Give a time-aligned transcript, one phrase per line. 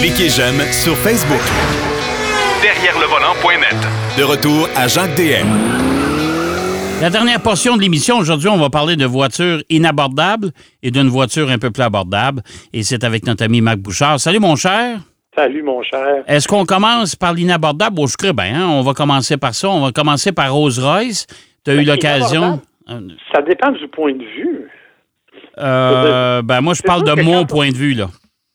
[0.00, 1.40] Cliquez j'aime sur Facebook.
[2.62, 4.18] Derrière le volant.net.
[4.18, 5.48] De retour à Jacques DM.
[7.00, 10.50] La dernière portion de l'émission, aujourd'hui, on va parler de voitures inabordables
[10.82, 12.42] et d'une voiture un peu plus abordable.
[12.74, 14.20] Et c'est avec notre ami Marc Bouchard.
[14.20, 14.98] Salut, mon cher.
[15.36, 16.22] Salut, mon cher.
[16.26, 17.96] Est-ce qu'on commence par l'inabordable?
[17.96, 18.54] Bon, je crois bien.
[18.62, 18.66] Hein?
[18.68, 19.68] On va commencer par ça.
[19.70, 21.26] On va commencer par Rolls-Royce.
[21.64, 22.60] Tu as eu Ben, l'occasion?
[23.32, 24.68] Ça dépend du point de vue.
[25.58, 28.08] Euh, ben, moi, je parle de mon point de vue, là.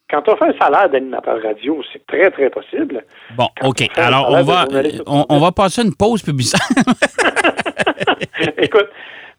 [0.09, 3.03] Quand on fait un salaire d'animateur radio, c'est très, très possible.
[3.35, 3.83] Bon, Quand OK.
[3.95, 4.65] on Alors, on va,
[5.05, 6.67] on, on va passer une pause publicitaire.
[8.57, 8.89] Écoute,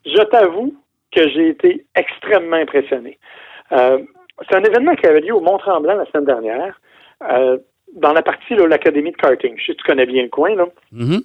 [0.06, 0.75] je t'avoue
[1.14, 3.19] que j'ai été extrêmement impressionné.
[3.73, 3.98] Euh,
[4.48, 6.80] c'est un événement qui avait lieu au Mont-Tremblant la semaine dernière,
[7.30, 7.59] euh,
[7.97, 9.55] dans la partie de l'Académie de karting.
[9.59, 10.66] Je sais que tu connais bien le coin, là.
[10.92, 11.20] Mhm.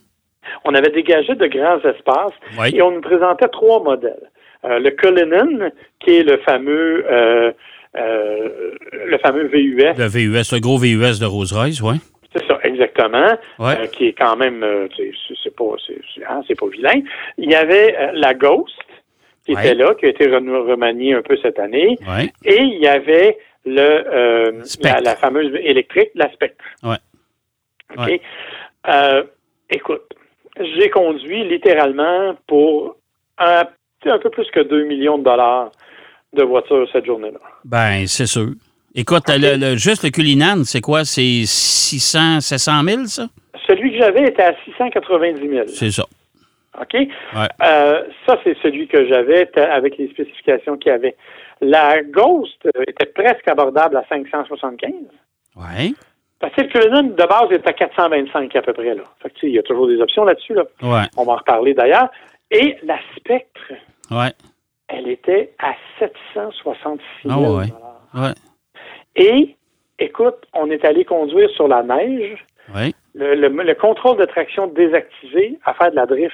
[0.64, 2.76] On avait dégagé de grands espaces Oui.
[2.76, 4.30] et on nous présentait trois modèles.
[4.64, 5.70] Euh, le Cullinan,
[6.00, 7.06] qui est le fameux
[7.96, 11.96] le fameux VUS, Le VUS, le gros VUS de Rolls-Royce, oui.
[12.36, 13.76] c'est ça, exactement, Ouais.
[13.80, 14.88] euh, qui est quand même, euh,
[15.44, 17.02] c'est pas, c'est hein, c'est pas vilain.
[17.38, 18.74] Il y avait euh, la Ghost,
[19.46, 19.62] qui Ouais.
[19.66, 21.98] était là, qui a été re- remaniée un peu cette année,
[22.46, 24.52] et il y avait le euh,
[24.84, 26.64] la, la fameuse électrique, la Spectre.
[26.84, 26.98] Ouais.
[27.98, 28.06] OK?
[28.08, 28.22] Ouais.
[28.88, 29.24] Euh,
[29.70, 30.04] écoute,
[30.60, 32.96] j'ai conduit littéralement pour
[33.38, 33.64] un,
[34.06, 35.72] un peu plus que 2 millions de dollars
[36.36, 37.40] de voitures cette journée-là.
[37.66, 38.50] Ben, c'est sûr.
[38.94, 41.04] Écoute, le- le- juste le Cullinan, c'est quoi?
[41.04, 43.26] C'est 600, 700 000, ça?
[43.68, 45.68] Celui que j'avais était à 690 000.
[45.68, 46.04] C'est ça.
[46.80, 46.94] OK?
[46.94, 51.16] Euh, ça, c'est celui que j'avais avec les spécifications qu'il y avait.
[51.62, 54.92] La Ghost euh, était presque abordable à 575.
[55.56, 55.96] Oui.
[56.40, 58.94] Parce que le Cullinan, de base, est à 425 à peu près.
[58.94, 59.04] Là.
[59.24, 60.54] Fait que, il y a toujours des options là-dessus.
[60.54, 60.64] Là.
[60.84, 61.06] Ouais.
[61.18, 62.10] On va en reparler d'ailleurs.
[62.52, 63.72] Et la Spectre,
[64.12, 64.32] Ouais.
[64.88, 67.66] Elle était à 766 Ah 000 ouais.
[68.14, 68.34] Ouais.
[69.16, 69.56] Et,
[70.00, 72.46] écoute, on est allé conduire sur la neige.
[72.76, 72.94] Oui.
[73.14, 76.34] Le, le- le contrôle de traction désactivé à faire de la drift.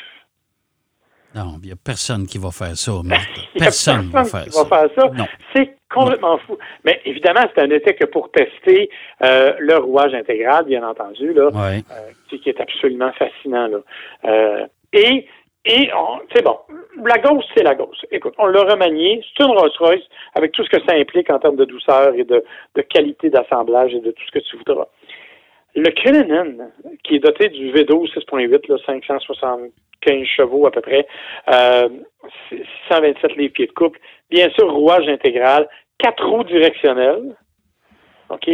[1.35, 3.29] Non, il n'y a personne qui va faire ça, Marc.
[3.57, 4.63] Personne ne va faire qui ça.
[4.63, 5.09] va faire ça.
[5.13, 5.25] Non.
[5.55, 6.57] C'est complètement fou.
[6.83, 8.89] Mais évidemment, c'était un été que pour tester
[9.23, 11.83] euh, le rouage intégral, bien entendu, là, Ouais.
[11.91, 13.67] euh, qui qui est absolument fascinant.
[13.67, 13.77] Là.
[14.25, 15.27] Euh, et
[15.65, 15.89] et
[16.33, 16.57] c'est bon.
[17.05, 18.05] La Ghost, c'est la Ghost.
[18.11, 19.23] Écoute, on l'a remanié.
[19.37, 22.43] C'est une Rolls-Royce avec tout ce que ça implique en termes de douceur et de,
[22.89, 24.87] qualité d'assemblage et de tout ce que tu voudras.
[25.75, 26.69] Le Cullinan,
[27.03, 31.07] qui est doté du V12 6.8, là, 575 chevaux à peu près,
[31.53, 31.87] euh,
[32.89, 37.35] 627 livres pieds de couple, bien sûr, rouage intégral, quatre roues directionnelles,
[38.29, 38.49] OK?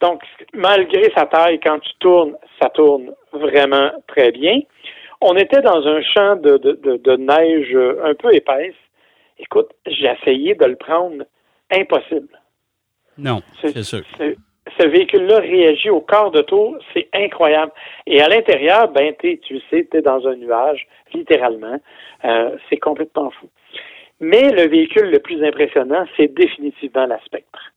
[0.00, 0.22] Donc,
[0.54, 4.60] malgré sa taille, quand tu tournes, ça tourne vraiment très bien.
[5.22, 8.74] On était dans un champ de, de, de, de neige un peu épaisse.
[9.38, 11.24] Écoute, j'ai essayé de le prendre.
[11.70, 12.38] Impossible.
[13.16, 14.02] Non, C'est- sûr.
[14.78, 17.72] Ce, véhicule-là réagit au quart de tour, c'est incroyable.
[18.06, 21.78] Et à l'intérieur, ben, tu le sais, tu es dans un nuage, littéralement.
[22.24, 23.48] Euh, c'est complètement fou.
[24.20, 27.72] Mais le véhicule le plus impressionnant, c'est définitivement la Spectre.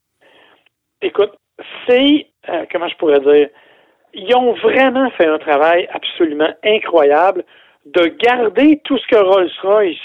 [1.01, 1.33] Écoute,
[1.87, 3.49] c'est, euh, comment je pourrais dire,
[4.15, 7.43] ils ont vraiment fait un travail absolument incroyable
[7.85, 9.97] de garder tout ce que Rolls-Royce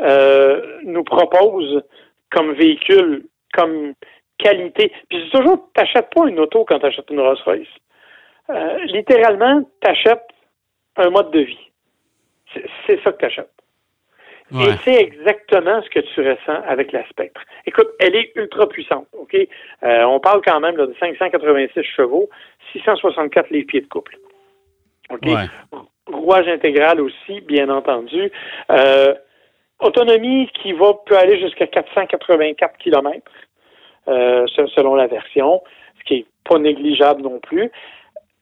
[0.00, 1.82] euh, nous propose
[2.30, 3.92] comme véhicule, comme
[4.38, 4.90] qualité.
[5.08, 7.68] Puis c'est toujours, t'achètes pas une auto quand t'achètes une Rolls-Royce.
[8.50, 10.26] Euh, littéralement, t'achètes
[10.96, 11.70] un mode de vie.
[12.86, 13.50] C'est- ça que t'achètes.
[14.52, 14.70] Ouais.
[14.74, 17.40] Et c'est exactement ce que tu ressens avec la Spectre.
[17.66, 19.34] Écoute, elle est ultra puissante, OK?
[19.34, 22.28] Euh, on parle quand même là, de 586 chevaux,
[22.72, 24.16] 664 livres pieds de couple.
[25.10, 25.22] OK?
[25.22, 25.46] Ouais.
[26.06, 28.30] Rouage intégral aussi, bien entendu.
[28.70, 29.14] Euh,
[29.80, 33.20] autonomie qui va peut aller jusqu'à 484 km
[34.08, 35.62] euh, se- selon la version,
[35.98, 37.70] ce qui est pas négligeable non plus.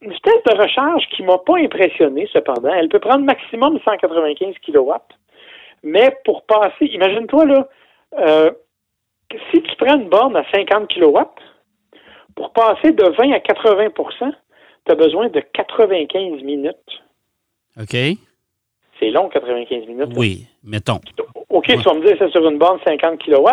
[0.03, 2.73] Une vitesse de recharge qui m'a pas impressionné cependant.
[2.73, 4.93] Elle peut prendre maximum 195 kW,
[5.83, 7.69] mais pour passer, imagine-toi là,
[8.19, 8.51] euh,
[9.53, 11.19] si tu prends une borne à 50 kW,
[12.35, 14.33] pour passer de 20 à 80%
[14.87, 16.75] tu as besoin de 95 minutes.
[17.81, 17.97] OK?
[18.99, 20.09] C'est long, 95 minutes.
[20.09, 20.15] là.
[20.17, 21.01] Oui, mettons.
[21.49, 23.49] OK, tu vas me dire c'est sur une borne 50 kW,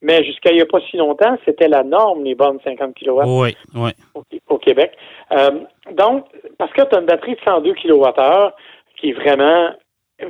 [0.00, 3.22] mais jusqu'à il n'y a pas si longtemps, c'était la norme, les bornes 50 kW
[3.26, 3.90] Oui, oui.
[4.14, 4.92] au, au Québec.
[5.32, 5.50] Euh,
[5.92, 6.26] donc,
[6.58, 8.50] parce que tu as une batterie de 102 kWh
[8.96, 9.70] qui est vraiment,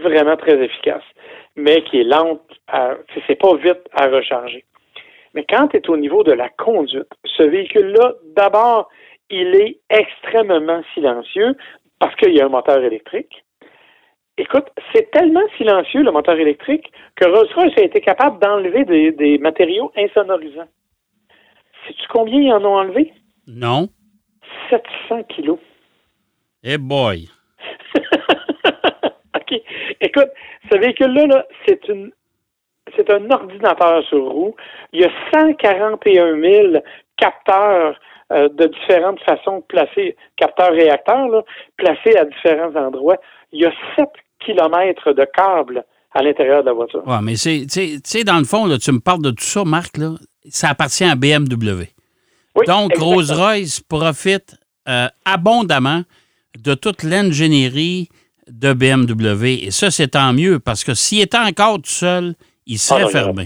[0.01, 1.03] vraiment très efficace,
[1.57, 2.95] mais qui est lente, à,
[3.27, 4.65] c'est- pas vite à recharger.
[5.35, 8.89] Mais quand tu es au niveau de la conduite, ce véhicule-là, d'abord,
[9.31, 11.55] il est extrêmement silencieux
[11.99, 13.45] parce qu'il y a un moteur électrique.
[14.39, 19.39] Écoute, c'est tellement silencieux, le moteur électrique, que Rolls-Royce a été capable d'enlever des, des
[19.39, 20.69] matériaux insonorisants.
[21.87, 23.13] Sais-tu combien ils en ont enlevé?
[23.47, 23.89] Non.
[24.71, 25.59] 700 kilos.
[26.63, 27.29] Eh boy.
[29.35, 29.61] OK.
[30.03, 30.29] Écoute,
[30.71, 32.11] ce véhicule-là, là, c'est une
[32.97, 34.57] c'est un ordinateur sur roue.
[34.93, 36.83] Il y a 141 000
[37.17, 37.99] capteurs
[38.33, 41.43] euh, de différentes façons de placer, capteurs-réacteurs, là,
[41.77, 43.19] placés à différents endroits.
[43.53, 44.09] Il y a 7
[44.45, 47.03] kilomètres de câbles à l'intérieur de la voiture.
[47.07, 49.65] Oui, mais c'est, tu sais, dans le fond, là, tu me parles de tout ça,
[49.65, 50.15] Marc, là,
[50.49, 51.87] ça appartient à BMW.
[52.57, 52.93] Oui, Donc.
[52.99, 54.57] Rolls-Royce profite
[54.89, 56.03] euh, abondamment
[56.59, 58.09] de toute l'ingénierie
[58.49, 59.67] de BMW.
[59.67, 62.35] Et ça, c'est tant mieux, parce que s'il était encore tout seul,
[62.67, 63.45] il Ah serait non, aurait fermé.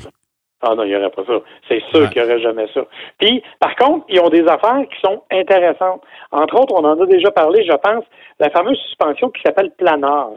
[0.63, 1.35] Ah non, il n'y aurait pas ça.
[1.69, 2.09] C'est sûr Ouais.
[2.11, 2.81] qu'il n'y aurait jamais ça.
[3.19, 6.03] Puis, par contre, ils ont des affaires qui sont intéressantes.
[6.33, 8.05] Entre autres, on en a déjà parlé, je pense,
[8.41, 10.31] la fameuse suspension qui s'appelle planeur.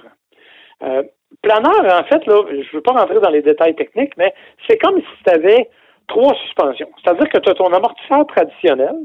[0.83, 1.03] Euh,
[1.45, 4.33] en fait, là, je ne veux pas rentrer dans les détails techniques, mais
[4.67, 5.69] c'est comme si tu avais
[6.07, 6.89] trois suspensions.
[7.03, 8.95] C'est-à-dire que tu as ton amortisseur traditionnel,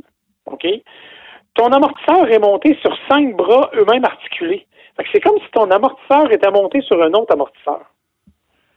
[0.47, 0.67] OK?
[1.55, 4.67] Ton amortisseur est monté sur cinq bras eux-mêmes articulés.
[5.13, 7.81] C'est comme si ton amortisseur était monté sur un autre amortisseur.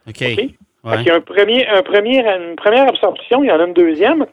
[0.08, 0.16] OK.
[0.22, 0.22] OK?
[0.84, 0.92] Ouais.
[0.92, 3.66] Fait qu'il y a un premier, un premier, une première absorption, il y en a
[3.66, 4.26] une deuxième.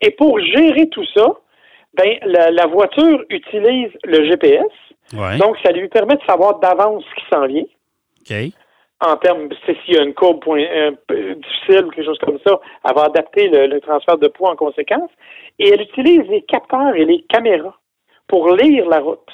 [0.00, 1.26] Et pour gérer tout ça,
[1.94, 4.72] ben, la, la voiture utilise le GPS.
[5.14, 5.38] Ouais.
[5.38, 7.64] Donc, ça lui permet de savoir d'avance ce qui s'en vient.
[8.20, 8.52] OK.
[9.00, 10.64] En termes, c'est s'il y a une courbe point,
[11.08, 14.50] peu difficile ou quelque chose comme ça, elle va adapter le, le transfert de poids
[14.50, 15.10] en conséquence.
[15.58, 17.76] Et elle utilise les capteurs et les caméras
[18.28, 19.28] pour lire la route.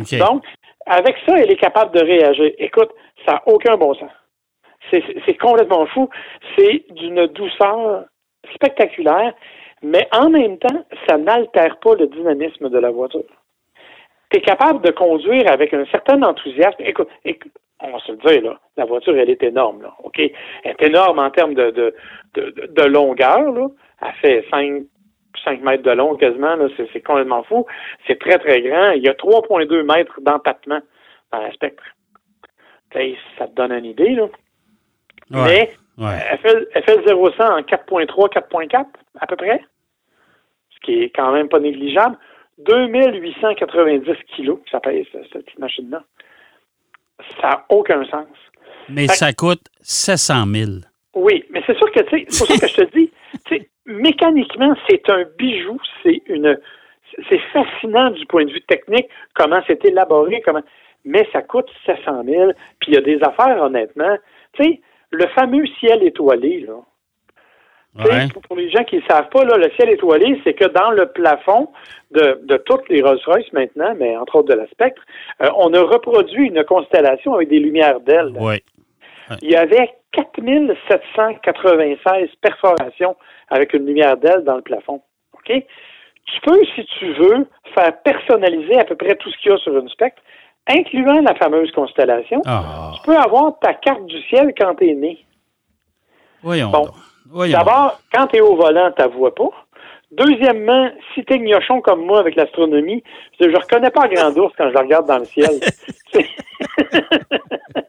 [0.00, 0.18] OK.
[0.18, 0.44] Donc,
[0.86, 2.52] avec ça, elle est capable de réagir.
[2.58, 2.90] Écoute,
[3.26, 4.10] ça n'a aucun bon sens.
[4.90, 6.08] C'est- complètement fou.
[6.56, 8.04] C'est d'une douceur
[8.54, 9.32] spectaculaire,
[9.82, 13.24] mais en même temps, ça n'altère pas le dynamisme de la voiture.
[14.30, 16.76] Tu es capable de conduire avec un certain enthousiasme.
[16.80, 20.18] Écoute, écoute, on va se le dire, là, la voiture, elle est énorme, là, OK?
[20.18, 20.32] Elle
[20.64, 21.94] est énorme en termes de, de,
[22.34, 23.66] de, de- de longueur, là.
[24.02, 24.82] Elle fait 5,
[25.42, 26.56] 5 mètres de long quasiment.
[26.92, 27.66] C'est complètement fou.
[28.06, 28.90] C'est très, très grand.
[28.92, 30.80] Il y a 3,2 mètres d'empattement
[31.32, 31.82] dans la spectre.
[32.90, 34.24] T'sais, Ça te donne une idée, là.
[35.30, 35.44] Ouais.
[35.46, 36.18] Mais Ouais.
[36.42, 38.86] fait le 0-100 en 4.3, 4.4
[39.20, 39.64] à peu près,
[40.70, 42.16] ce qui est quand même pas négligeable.
[42.58, 46.02] 2890 kilos ça pèse, cette petite machine-là.
[47.40, 48.26] Ça n'a aucun sens.
[48.88, 50.70] Mais Fait- ça coûte 700 000.
[51.14, 53.12] Oui, mais c'est sûr que, tu sais, c'est pour ça que je te dis,
[53.86, 56.58] mécaniquement, c'est un bijou, c'est une,
[57.28, 60.62] c'est fascinant du point de vue technique, comment c'est élaboré, comment,
[61.04, 64.16] mais ça coûte 700 000, puis il y a des affaires, honnêtement,
[64.54, 64.80] tu sais,
[65.10, 66.80] le fameux ciel étoilé, là,
[67.96, 68.26] Ouais.
[68.48, 71.06] Pour, les gens qui ne savent pas, là, le ciel étoilé, c'est que dans le
[71.06, 71.68] plafond
[72.10, 75.00] de, de toutes les Rolls-Royce maintenant, mais entre autres de la Spectre,
[75.40, 78.32] euh, on a reproduit une constellation avec des lumières d'ailes.
[78.36, 78.62] Ouais.
[79.42, 83.16] Il y avait 4796 perforations
[83.50, 85.02] avec une lumière d'aile dans le plafond.
[85.32, 85.52] OK?
[86.26, 89.58] Tu peux, si tu veux, faire personnaliser à peu près tout ce qu'il y a
[89.58, 90.22] sur une Spectre,
[90.66, 92.40] incluant la fameuse constellation.
[92.46, 95.24] Ah, Tu peux avoir ta carte du ciel quand tu es né.
[96.42, 96.88] voyons Bon.
[97.26, 97.58] Voyons.
[97.58, 99.50] D'abord, quand tu es au volant, tu vois pas.
[100.12, 103.02] Deuxièmement, si tu es gnochon comme moi avec l'astronomie,
[103.40, 105.50] je ne reconnais pas la grande ours quand je la regarde dans le ciel.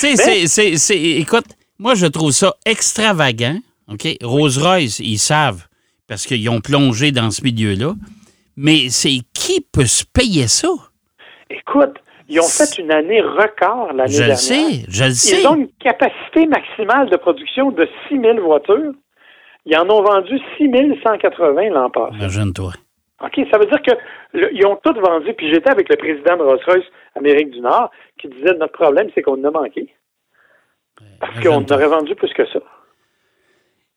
[0.00, 1.44] Tu sais, c'est- c'est- c'est- écoute,
[1.78, 3.58] moi, je trouve ça extravagant.
[3.88, 4.06] OK?
[4.22, 5.66] Rolls-Royce, ils savent
[6.08, 7.92] parce qu'ils ont plongé dans ce milieu-là.
[8.56, 10.68] Mais c'est qui peut se payer ça?
[11.50, 11.96] Écoute,
[12.28, 14.36] ils ont fait une année record l'année Je dernière.
[14.36, 15.40] le sais, je le sais.
[15.42, 18.92] Ils ont une capacité maximale de production de 6000 voitures.
[19.66, 22.16] Ils en ont vendu 6180 l'an passé.
[22.16, 22.72] Imagine-toi.
[23.22, 23.92] OK, ça veut dire que
[24.32, 25.32] le- ils ont toutes vendu.
[25.34, 26.84] Puis j'étais avec le président de Rolls-Royce
[27.16, 29.92] Amérique du Nord qui disait notre problème, c'est qu'on en a manqué.
[31.18, 32.60] Parce qu'on aurait vendu plus que ça.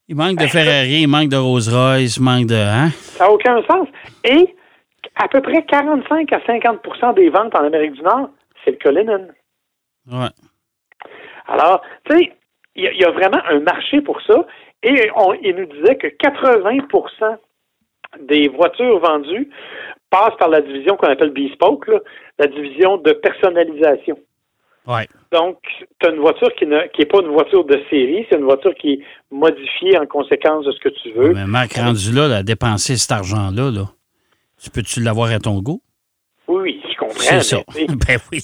[0.07, 2.55] Il manque de Ferrari, il manque de Rolls-Royce, il manque de.
[2.55, 2.89] Hein?
[2.89, 3.87] Ça n'a aucun sens.
[4.25, 4.55] Et
[5.15, 8.29] à peu près 45 à 50% des ventes en Amérique du Nord,
[8.63, 9.27] c'est le Cullinan.
[10.11, 10.27] Ouais.
[11.47, 12.33] Alors, tu sais,
[12.75, 14.45] il y, a- il y a vraiment un marché pour ça.
[14.81, 16.87] Et on, il nous disait que 80
[18.21, 19.49] des voitures vendues
[20.09, 21.99] passent par la division qu'on appelle Bespoke, là,
[22.39, 24.17] la division de personnalisation.
[24.85, 25.07] Ouais.
[25.31, 25.57] Donc,
[25.99, 28.75] tu as une voiture qui n'est qui pas une voiture de série, c'est une voiture
[28.75, 28.99] qui est
[29.31, 31.33] modifiée en conséquence de ce que tu veux.
[31.33, 33.85] Mais Marc, rendu là, là, dépenser cet argent-là, là,
[34.61, 35.81] tu peux-tu l'avoir à ton goût?
[36.49, 37.15] Oui, oui, je comprends.
[37.17, 37.57] C'est ça.
[37.75, 38.39] ben oui.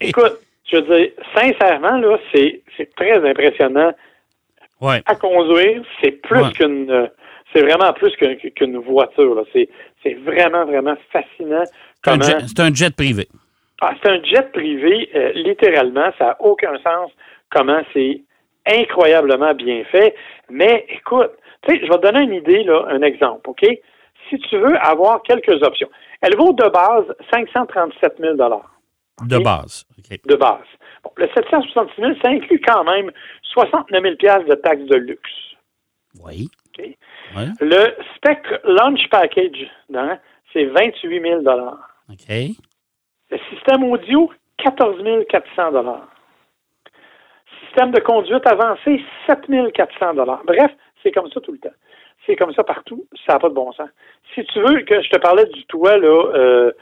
[0.00, 0.38] Écoute,
[0.70, 3.92] je veux dire, sincèrement, là, c'est c'est très impressionnant
[4.80, 5.02] Ouais.
[5.06, 5.82] à conduire.
[6.02, 6.52] C'est plus Ouais.
[6.52, 7.10] qu'une.
[7.54, 9.44] C'est vraiment plus qu'une voiture.
[9.52, 11.64] C'est vraiment, vraiment fascinant.
[12.04, 13.28] C'est un, jet, c'est un jet privé.
[13.80, 16.10] Ah, c'est un jet privé, euh, littéralement.
[16.18, 17.10] Ça n'a aucun sens
[17.50, 18.22] comment c'est
[18.66, 20.14] incroyablement bien fait.
[20.50, 21.32] Mais écoute,
[21.62, 23.64] tu sais, je vais te donner une idée, là, un exemple, OK?
[24.28, 25.88] si tu veux avoir quelques options,
[26.20, 29.84] elle vaut de base 537 000 De base.
[29.98, 30.18] OK.
[30.24, 30.66] de base.
[31.02, 33.10] Bon, le 766 000, ça inclut quand même
[33.42, 34.14] 69 000
[34.48, 35.30] de taxes de luxe.
[36.20, 36.48] Oui.
[37.36, 37.46] Ouais.
[37.60, 40.18] Le Spectre Launch Package, hein,
[40.52, 42.16] c'est 28 000 OK.
[43.30, 45.72] Le système audio, 14 400
[47.66, 49.40] Système de conduite avancé, 7
[49.72, 50.14] 400
[50.46, 50.70] Bref,
[51.02, 51.74] c'est comme ça tout le temps.
[52.26, 53.04] C'est comme ça partout.
[53.26, 53.88] Ça n'a pas de bon sens.
[54.34, 56.72] Si tu veux que je te parlais du toit, là, euh,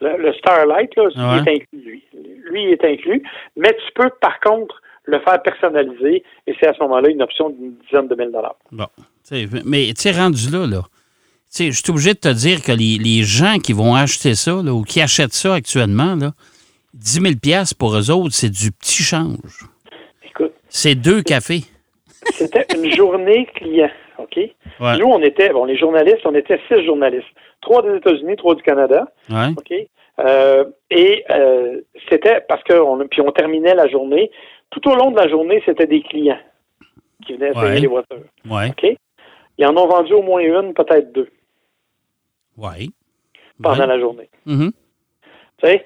[0.00, 1.52] le, le Starlight, là, il Ouais.
[1.52, 2.04] est inclus, lui.
[2.50, 3.22] Lui, il est inclus.
[3.56, 7.50] Mais tu peux, par contre, le faire personnaliser et c'est à ce moment-là une option
[7.50, 8.56] d'une dizaine de mille dollars.
[8.72, 8.86] Bon.
[9.64, 10.82] Mais tu sais, rendu là, là.
[11.52, 14.72] Je suis obligé de te dire que les, les gens qui vont acheter ça, là,
[14.72, 16.30] ou qui achètent ça actuellement, là,
[16.94, 19.66] 10 000 piastres pour eux autres, c'est du petit change.
[20.28, 21.62] Écoute, C'est deux cafés.
[22.34, 24.36] c'était une journée client, OK?
[24.36, 24.98] Ouais.
[24.98, 27.26] Nous, on était, bon, les journalistes, on était six journalistes.
[27.60, 29.12] Trois des États-Unis, trois du Canada.
[29.28, 29.48] Ouais.
[29.56, 29.72] OK?
[30.20, 34.30] Euh, et euh, c'était parce que on, puis on terminait la journée.
[34.70, 36.38] Tout au long de la journée, c'était des clients
[37.26, 37.80] qui venaient essayer Ouais.
[37.80, 38.22] les voitures.
[38.48, 38.68] Ouais.
[38.70, 38.96] OK?
[39.60, 41.28] Ils en ont vendu au moins une, peut-être deux,
[42.56, 42.88] Ouais.
[43.62, 43.86] pendant Ouais.
[43.86, 44.30] la journée.
[44.46, 44.72] Mhm.
[45.62, 45.84] Tu sais?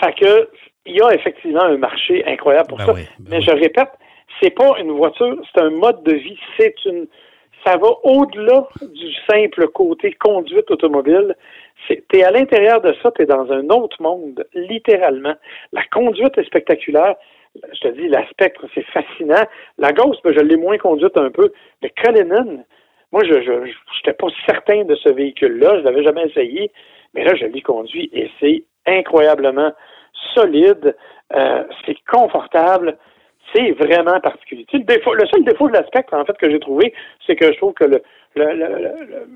[0.00, 0.48] Fait que
[0.86, 2.92] il y a effectivement un marché incroyable pour Ben ça.
[2.94, 3.42] oui, ben Mais oui.
[3.44, 3.90] je répète,
[4.40, 6.38] c'est pas une voiture, c'est un mode de vie.
[6.56, 7.06] C'est une
[7.66, 11.34] ça va au-delà du simple côté conduite automobile.
[11.88, 15.34] Tu es à l'intérieur de ça, tu es dans un autre monde, littéralement.
[15.72, 17.16] La conduite est spectaculaire.
[17.72, 19.44] Je te dis, la Spectre, c'est fascinant.
[19.78, 21.52] La Ghost, ben, je l'ai moins conduite un peu.
[21.82, 22.64] Mais Cullinan,
[23.12, 25.78] moi, je n'étais pas certain de ce véhicule-là.
[25.78, 26.70] Je l'avais jamais essayé.
[27.14, 29.72] Mais là, je l'ai conduit et c'est incroyablement
[30.34, 30.94] solide.
[31.34, 32.96] Euh, c'est confortable.
[33.54, 34.66] C'est vraiment particulier.
[34.74, 36.92] Le, seul défaut de la Spectre, en fait, que j'ai trouvé,
[37.26, 38.02] c'est que je trouve que le,
[38.36, 38.54] le-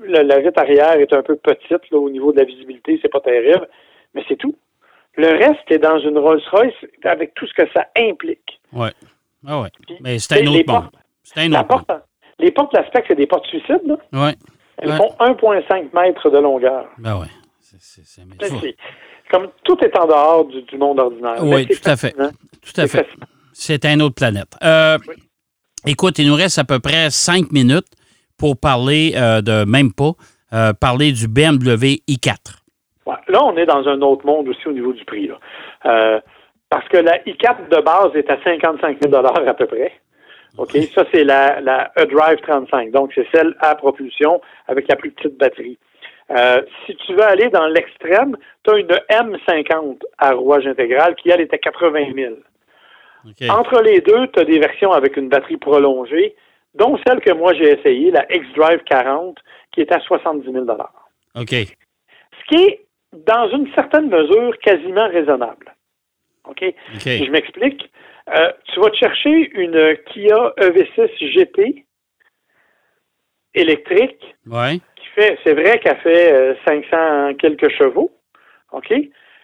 [0.05, 2.99] le- la vitre arrière est un peu petite au niveau de la visibilité.
[3.01, 3.67] C'est pas terrible.
[4.13, 4.55] Mais c'est tout.
[5.15, 8.59] Le reste est dans une Rolls-Royce avec tout ce que ça implique.
[8.71, 8.91] Ouais.
[9.47, 9.69] Ah ouais.
[10.01, 10.89] Mais c'est un autre monde.
[11.23, 11.91] C'est un autre porte,
[12.39, 13.81] les portes Spectre, c'est des portes suicides.
[13.85, 13.97] Là.
[14.11, 14.35] Ouais.
[14.79, 14.97] Elles Ouais.
[14.97, 16.87] font 1,5 mètres de longueur.
[16.97, 17.27] Ben ouais.
[17.61, 18.75] C'est-
[19.31, 21.35] Comme tout est en dehors du, du monde ordinaire.
[21.43, 22.11] Oui, tout à fait.
[22.13, 22.21] Tout
[22.81, 23.07] à C'est fait.
[23.53, 24.55] C'est une autre planète.
[24.63, 24.97] Euh,
[25.85, 27.87] Écoute, il nous reste à peu près cinq minutes
[28.37, 30.11] pour parler euh, de, même pas,
[30.53, 32.62] euh, parler du BMW i4.
[33.05, 33.15] Ouais.
[33.27, 35.27] Là, on est dans un autre monde aussi au niveau du prix.
[35.27, 35.39] Là.
[35.85, 36.21] Euh,
[36.69, 39.91] parce que la i4 de base est à 55 000 à peu près.
[40.57, 40.71] OK?
[40.93, 42.91] Ça, c'est la, la E-Drive 35.
[42.91, 45.77] Donc, c'est celle à propulsion avec la plus petite batterie.
[46.31, 51.29] Euh, si tu veux aller dans l'extrême, tu as une M50 à rouage intégral qui,
[51.29, 52.33] elle, est à 80 000.
[53.25, 53.49] OK.
[53.49, 56.35] Entre les deux, tu as des versions avec une batterie prolongée,
[56.75, 59.37] dont celle que moi j'ai essayée, la X-Drive 40,
[59.71, 60.65] qui est à 70 000
[61.35, 61.49] OK.
[61.49, 62.82] Ce qui est,
[63.13, 65.73] dans une certaine mesure, quasiment raisonnable.
[66.45, 66.63] OK?
[66.95, 67.89] Je m'explique.
[68.33, 71.85] Euh, tu vas te chercher une Kia EV6 GT
[73.53, 74.79] électrique Ouais.
[74.95, 78.11] qui fait, c'est vrai qu'elle fait euh, 500 quelques chevaux,
[78.71, 78.91] OK?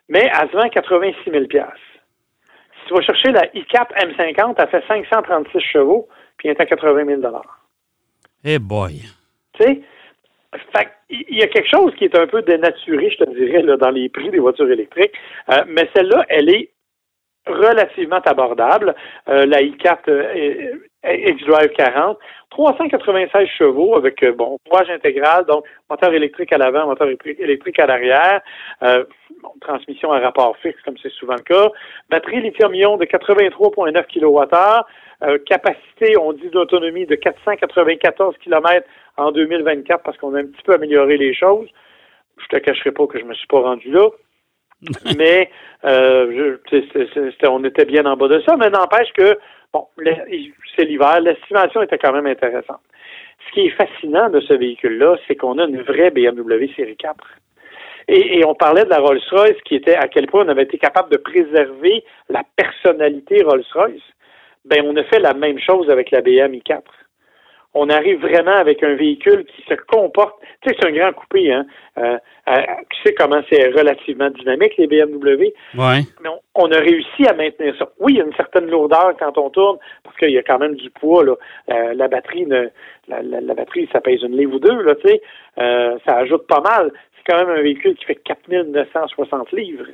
[0.08, 4.84] Mais elle se vend 86 000 Si tu vas chercher la i4 M50, elle fait
[4.88, 6.08] 536 chevaux,
[6.38, 7.22] puis elle est à 80 000
[8.44, 9.02] Eh boy.
[9.54, 9.82] Tu sais?
[10.76, 13.78] Fait il y a quelque chose qui est un peu dénaturé, je te dirais, là,
[13.78, 15.14] dans les prix des voitures électriques.
[15.50, 16.72] Euh, mais celle-là, elle est
[17.48, 18.96] relativement abordable.
[19.28, 22.18] Euh, la i4 euh, X-Drive 40,
[22.50, 27.86] 396 chevaux avec, euh, bon, rouage intégral, donc moteur électrique à l'avant, moteur électrique- à
[27.86, 28.42] l'arrière,
[28.84, 29.06] euh,
[29.62, 31.70] transmission à rapport fixe, comme c'est souvent le cas,
[32.10, 34.84] batterie lithium-ion de 83,9 kWh,
[35.24, 38.86] euh, capacité, on dit d'autonomie de 494 km
[39.18, 41.68] en 2024 parce qu'on a un petit peu amélioré les choses.
[42.38, 44.08] Je te cacherai pas que je me suis pas rendu là.
[45.18, 45.50] mais
[45.86, 46.58] euh,
[47.44, 49.38] on était bien en bas de ça, mais n'empêche que
[49.74, 49.88] bon,
[50.76, 52.82] c'est l'hiver, l'estimation était quand même intéressante.
[53.48, 57.16] Ce qui est fascinant de ce véhicule-là, c'est qu'on a une vraie BMW série 4.
[58.08, 60.78] Et, et on parlait de la Rolls-Royce qui était à quel point on avait été
[60.78, 64.02] capable de préserver la personnalité Rolls-Royce.
[64.66, 66.82] Ben, on a fait la même chose avec la BM i4
[67.76, 70.36] on arrive vraiment avec un véhicule qui se comporte.
[70.62, 71.66] Tu sais, c'est un grand coupé, hein.
[72.00, 75.54] Euh, euh, tu sais comment c'est relativement dynamique, les BMW.
[75.78, 76.02] Ouais.
[76.24, 77.88] Mais on, on a réussi à maintenir ça.
[78.00, 80.58] Oui, il y a une certaine lourdeur quand on tourne, parce qu'il y a quand
[80.60, 81.34] même du poids, là.
[81.72, 82.70] Euh, la batterie, ne,
[83.08, 85.22] la, la- la batterie, ça pèse une livre ou deux, là, tu sais.
[85.60, 86.92] Euh, ça ajoute pas mal.
[87.18, 89.86] C'est quand même un véhicule qui fait 4960 livres.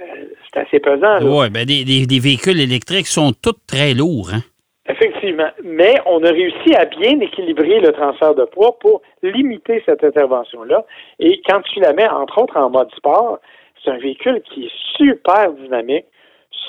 [0.00, 1.24] Euh, c'est assez pesant, là.
[1.24, 4.40] Ouais, ben des, des- des véhicules électriques sont tous très lourds, hein?
[4.86, 5.48] Effectivement.
[5.62, 10.84] Mais on a réussi à bien équilibrer le transfert de poids pour limiter cette intervention-là.
[11.18, 13.38] Et quand tu la mets, entre autres, en mode sport,
[13.82, 16.04] c'est un véhicule qui est super dynamique,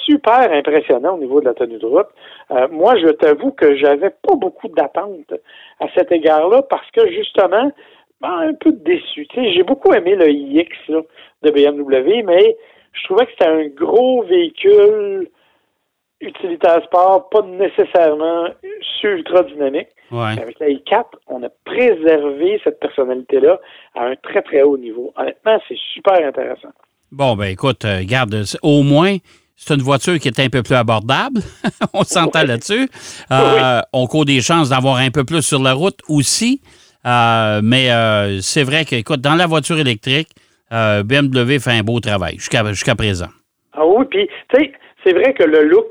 [0.05, 2.07] super impressionnant au niveau de la tenue de route.
[2.51, 5.33] Euh, moi, je t'avoue que j'avais pas beaucoup d'attentes
[5.81, 7.69] à cet égard-là parce que justement,
[8.21, 9.27] ben, un peu déçu.
[9.35, 11.01] J'ai beaucoup aimé le iX là,
[11.43, 12.55] de BMW, mais
[12.93, 15.29] je trouvais que c'était un gros véhicule
[16.25, 18.49] utilitaire sport, pas nécessairement
[19.05, 19.87] ultra dynamique.
[20.11, 23.59] Avec la i4, on a préservé cette personnalité-là
[23.95, 25.11] à un très, très haut niveau.
[25.17, 26.69] Honnêtement, c'est super intéressant.
[27.11, 29.17] Bon, ben écoute, euh, garde, au moins,
[29.55, 31.41] c'est une voiture qui est un peu plus abordable.
[31.93, 32.87] on s'entend là-dessus.
[33.31, 36.61] Euh, on court des chances d'avoir un peu plus sur la route aussi.
[37.05, 37.89] Euh, mais
[38.41, 40.29] c'est vrai que, écoute, dans la voiture électrique,
[40.71, 43.29] BMW fait un beau travail jusqu'à présent.
[43.73, 44.71] Ah oui, puis, tu sais,
[45.03, 45.85] c'est vrai que le look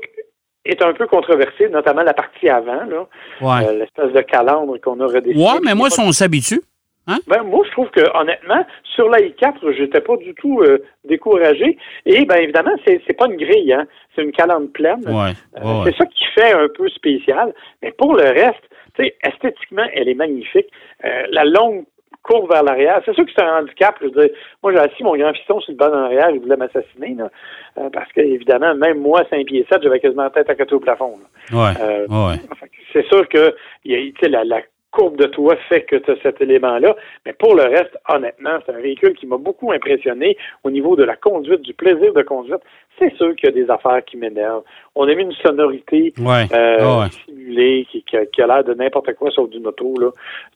[0.65, 3.07] est un peu controversé, notamment la partie avant, là.
[3.41, 3.73] Ouais.
[3.73, 5.43] L'espèce de calandre qu'on a redessiné.
[5.43, 6.61] Ouais, mais moi, si on s'habitue.
[7.07, 7.19] Hein?
[7.27, 11.77] Ben, moi, je trouve que honnêtement, sur la i4, j'étais pas du tout euh, découragé.
[12.05, 13.85] Et bien évidemment, c'est c'est pas une grille, hein.
[14.15, 15.07] C'est une calandre pleine.
[15.07, 15.33] Ouais.
[15.63, 17.53] Euh, c'est ça qui fait un peu spécial.
[17.83, 18.63] Mais pour le reste,
[18.95, 20.67] tu sais, esthétiquement, elle est magnifique.
[21.03, 21.85] Euh, la longue
[22.25, 23.01] courbe vers l'arrière.
[23.05, 23.95] C'est sûr que c'est un handicap.
[24.01, 24.29] Je veux dire,
[24.63, 27.15] moi, j'ai assis mon grand fiston sur le banc en arrière, il voulait m'assassiner,
[27.93, 30.79] parce que, évidemment, même moi, 5 pieds 7, j'avais quasiment la tête à côté au
[30.79, 31.17] plafond.
[31.51, 31.73] Ouais.
[32.09, 32.35] ouais.
[32.93, 34.61] C'est sûr que y a, la, la
[34.95, 36.95] courbe de toit fait que tu as cet élément-là.
[37.25, 41.03] Mais pour le reste, honnêtement, c'est un véhicule qui m'a beaucoup impressionné au niveau de
[41.03, 42.61] la conduite, du plaisir de conduite.
[42.97, 44.63] C'est sûr qu'il y a des affaires qui m'énervent.
[44.95, 49.67] On a mis une sonorité euh, simulée qui, a, l'air de n'importe quoi sauf d'une
[49.67, 49.93] auto.
[49.99, 50.09] Là.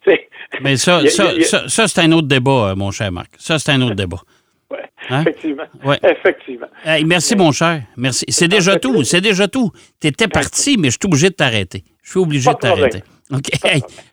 [0.62, 3.31] Mais ça, ça, c'est un autre débat, euh, mon cher Marc.
[3.38, 4.22] Ça, c'est un autre débat.
[4.72, 4.77] Oui,
[5.10, 5.22] hein?
[5.22, 5.63] effectivement.
[6.03, 6.67] Effectivement.
[7.03, 7.81] merci, mon cher.
[7.98, 8.25] Merci.
[8.29, 9.03] C'est déjà tout.
[9.03, 9.72] C'est déjà tout.
[10.00, 11.84] Tu étais parti, mais je suis obligé de t'arrêter.
[12.03, 13.00] Je suis obligé de t'arrêter.
[13.33, 13.50] OK.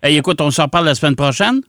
[0.02, 1.60] Hey, écoute, on s'en parle la semaine prochaine?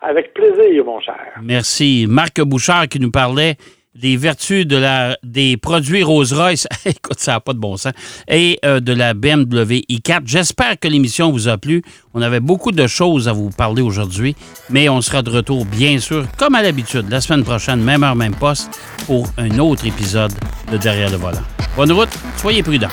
[0.00, 1.16] Avec plaisir, mon cher.
[1.42, 2.06] Merci.
[2.08, 3.56] Marc Bouchard qui nous parlait
[4.00, 6.66] des vertus de la, des produits Rolls-Royce.
[6.84, 7.92] écoute, ça n'a pas de bon sens.
[8.28, 10.22] Et euh, de la BMW i4.
[10.24, 11.82] J'espère que l'émission vous a plu.
[12.14, 14.36] On avait beaucoup de choses à vous parler aujourd'hui,
[14.70, 18.16] mais on sera de retour, bien sûr, comme à l'habitude, la semaine prochaine, même heure,
[18.16, 18.70] même poste,
[19.06, 20.32] pour un autre épisode
[20.70, 21.42] de Derrière le volant.
[21.76, 22.88] Bonne route, soyez prudents.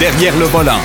[0.00, 0.80] Derrière le volant.